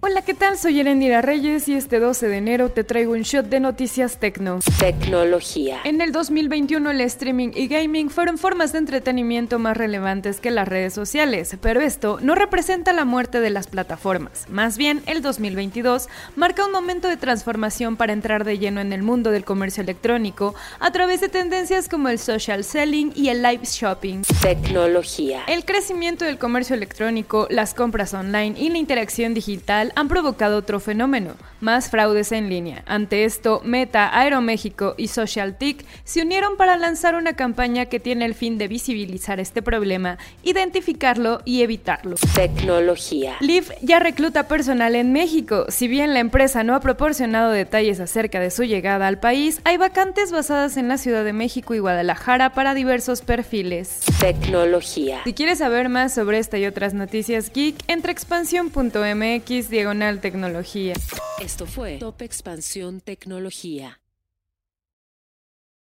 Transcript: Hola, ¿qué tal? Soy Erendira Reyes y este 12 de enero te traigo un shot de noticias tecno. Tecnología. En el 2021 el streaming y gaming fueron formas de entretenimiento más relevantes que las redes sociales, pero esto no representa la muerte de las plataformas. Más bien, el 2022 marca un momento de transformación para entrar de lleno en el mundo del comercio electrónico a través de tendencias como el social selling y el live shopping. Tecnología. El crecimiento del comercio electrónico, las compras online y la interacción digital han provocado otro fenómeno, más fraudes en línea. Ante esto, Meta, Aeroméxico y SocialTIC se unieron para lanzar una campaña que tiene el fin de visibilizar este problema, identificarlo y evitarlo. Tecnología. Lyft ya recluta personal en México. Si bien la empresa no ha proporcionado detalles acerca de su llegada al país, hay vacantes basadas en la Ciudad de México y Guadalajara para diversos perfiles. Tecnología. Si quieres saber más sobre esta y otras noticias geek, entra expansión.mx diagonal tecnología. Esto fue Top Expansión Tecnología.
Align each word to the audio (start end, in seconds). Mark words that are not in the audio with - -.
Hola, 0.00 0.22
¿qué 0.22 0.32
tal? 0.32 0.56
Soy 0.56 0.78
Erendira 0.78 1.22
Reyes 1.22 1.66
y 1.66 1.74
este 1.74 1.98
12 1.98 2.28
de 2.28 2.36
enero 2.36 2.68
te 2.68 2.84
traigo 2.84 3.14
un 3.14 3.22
shot 3.22 3.46
de 3.46 3.58
noticias 3.58 4.20
tecno. 4.20 4.60
Tecnología. 4.78 5.80
En 5.82 6.00
el 6.00 6.12
2021 6.12 6.92
el 6.92 7.00
streaming 7.00 7.50
y 7.52 7.66
gaming 7.66 8.08
fueron 8.08 8.38
formas 8.38 8.70
de 8.70 8.78
entretenimiento 8.78 9.58
más 9.58 9.76
relevantes 9.76 10.38
que 10.38 10.52
las 10.52 10.68
redes 10.68 10.94
sociales, 10.94 11.56
pero 11.60 11.80
esto 11.80 12.20
no 12.22 12.36
representa 12.36 12.92
la 12.92 13.04
muerte 13.04 13.40
de 13.40 13.50
las 13.50 13.66
plataformas. 13.66 14.46
Más 14.48 14.78
bien, 14.78 15.02
el 15.06 15.20
2022 15.20 16.08
marca 16.36 16.64
un 16.64 16.70
momento 16.70 17.08
de 17.08 17.16
transformación 17.16 17.96
para 17.96 18.12
entrar 18.12 18.44
de 18.44 18.56
lleno 18.56 18.80
en 18.80 18.92
el 18.92 19.02
mundo 19.02 19.32
del 19.32 19.44
comercio 19.44 19.82
electrónico 19.82 20.54
a 20.78 20.92
través 20.92 21.20
de 21.20 21.28
tendencias 21.28 21.88
como 21.88 22.08
el 22.08 22.20
social 22.20 22.62
selling 22.62 23.10
y 23.16 23.30
el 23.30 23.42
live 23.42 23.64
shopping. 23.64 24.22
Tecnología. 24.42 25.42
El 25.48 25.64
crecimiento 25.64 26.24
del 26.24 26.38
comercio 26.38 26.76
electrónico, 26.76 27.48
las 27.50 27.74
compras 27.74 28.14
online 28.14 28.54
y 28.56 28.68
la 28.68 28.78
interacción 28.78 29.34
digital 29.34 29.87
han 29.96 30.08
provocado 30.08 30.56
otro 30.56 30.80
fenómeno, 30.80 31.34
más 31.60 31.90
fraudes 31.90 32.32
en 32.32 32.48
línea. 32.48 32.82
Ante 32.86 33.24
esto, 33.24 33.60
Meta, 33.64 34.16
Aeroméxico 34.18 34.94
y 34.96 35.08
SocialTIC 35.08 35.84
se 36.04 36.22
unieron 36.22 36.56
para 36.56 36.76
lanzar 36.76 37.14
una 37.14 37.34
campaña 37.34 37.86
que 37.86 38.00
tiene 38.00 38.24
el 38.24 38.34
fin 38.34 38.58
de 38.58 38.68
visibilizar 38.68 39.40
este 39.40 39.62
problema, 39.62 40.18
identificarlo 40.42 41.40
y 41.44 41.62
evitarlo. 41.62 42.16
Tecnología. 42.34 43.36
Lyft 43.40 43.72
ya 43.82 43.98
recluta 43.98 44.48
personal 44.48 44.94
en 44.94 45.12
México. 45.12 45.66
Si 45.68 45.88
bien 45.88 46.14
la 46.14 46.20
empresa 46.20 46.64
no 46.64 46.74
ha 46.74 46.80
proporcionado 46.80 47.50
detalles 47.50 48.00
acerca 48.00 48.40
de 48.40 48.50
su 48.50 48.64
llegada 48.64 49.06
al 49.06 49.18
país, 49.18 49.60
hay 49.64 49.76
vacantes 49.76 50.32
basadas 50.32 50.76
en 50.76 50.88
la 50.88 50.98
Ciudad 50.98 51.24
de 51.24 51.32
México 51.32 51.74
y 51.74 51.78
Guadalajara 51.78 52.54
para 52.54 52.74
diversos 52.74 53.22
perfiles. 53.22 54.00
Tecnología. 54.20 55.20
Si 55.24 55.32
quieres 55.32 55.58
saber 55.58 55.88
más 55.88 56.14
sobre 56.14 56.38
esta 56.38 56.58
y 56.58 56.66
otras 56.66 56.94
noticias 56.94 57.52
geek, 57.52 57.76
entra 57.88 58.12
expansión.mx 58.12 59.68
diagonal 59.78 60.20
tecnología. 60.20 60.94
Esto 61.40 61.64
fue 61.64 61.98
Top 61.98 62.20
Expansión 62.22 63.00
Tecnología. 63.00 64.00